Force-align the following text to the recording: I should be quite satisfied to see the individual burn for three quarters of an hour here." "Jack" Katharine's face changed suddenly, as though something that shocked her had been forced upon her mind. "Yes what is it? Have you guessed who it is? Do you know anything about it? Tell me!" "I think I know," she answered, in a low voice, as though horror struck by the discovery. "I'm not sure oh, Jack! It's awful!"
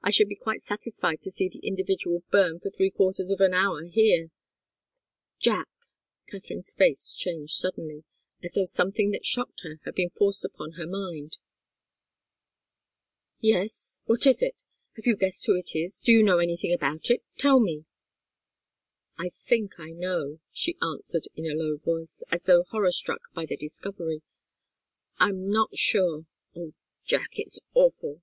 I 0.00 0.10
should 0.10 0.28
be 0.28 0.36
quite 0.36 0.62
satisfied 0.62 1.20
to 1.22 1.30
see 1.32 1.48
the 1.48 1.58
individual 1.58 2.22
burn 2.30 2.60
for 2.60 2.70
three 2.70 2.88
quarters 2.92 3.30
of 3.30 3.40
an 3.40 3.52
hour 3.52 3.82
here." 3.86 4.30
"Jack" 5.40 5.66
Katharine's 6.30 6.72
face 6.72 7.12
changed 7.12 7.54
suddenly, 7.56 8.04
as 8.44 8.52
though 8.54 8.64
something 8.64 9.10
that 9.10 9.26
shocked 9.26 9.62
her 9.64 9.80
had 9.84 9.96
been 9.96 10.10
forced 10.10 10.44
upon 10.44 10.74
her 10.78 10.86
mind. 10.86 11.36
"Yes 13.40 13.98
what 14.04 14.24
is 14.24 14.40
it? 14.40 14.62
Have 14.94 15.04
you 15.08 15.16
guessed 15.16 15.46
who 15.46 15.56
it 15.58 15.74
is? 15.74 15.98
Do 15.98 16.12
you 16.12 16.22
know 16.22 16.38
anything 16.38 16.72
about 16.72 17.10
it? 17.10 17.24
Tell 17.36 17.58
me!" 17.58 17.84
"I 19.18 19.30
think 19.30 19.80
I 19.80 19.90
know," 19.90 20.38
she 20.52 20.76
answered, 20.80 21.26
in 21.34 21.44
a 21.50 21.56
low 21.60 21.76
voice, 21.76 22.22
as 22.30 22.42
though 22.42 22.62
horror 22.68 22.92
struck 22.92 23.22
by 23.34 23.46
the 23.46 23.56
discovery. 23.56 24.22
"I'm 25.18 25.50
not 25.50 25.76
sure 25.76 26.26
oh, 26.54 26.72
Jack! 27.04 27.40
It's 27.40 27.58
awful!" 27.74 28.22